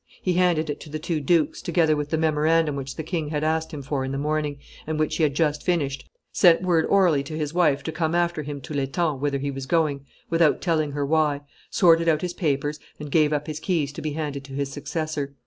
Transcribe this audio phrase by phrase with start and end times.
[0.19, 3.43] He handed it to the two dukes, together with the memorandum which the king had
[3.43, 7.21] asked him for in the morning, and which he had just finished, sent word orally
[7.21, 10.93] to his wife to come after him to L'Etang, whither he was going, without telling
[10.93, 14.53] her why, sorted out his papers, and gave up his keys to be handed to
[14.53, 15.35] his successor.